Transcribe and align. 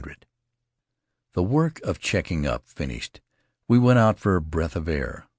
3600 0.01 0.27
The 1.35 1.43
work 1.43 1.79
of 1.83 1.99
checking 1.99 2.47
up 2.47 2.65
finished, 2.67 3.21
we 3.67 3.77
went 3.77 3.99
out 3.99 4.17
for 4.17 4.35
a 4.35 4.41
breath 4.41 4.75
of 4.75 4.87
air. 4.89 5.27